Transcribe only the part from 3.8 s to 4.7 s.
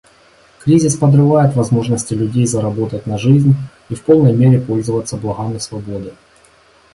и в полной мере